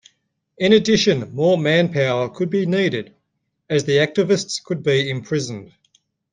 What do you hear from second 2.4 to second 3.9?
be needed as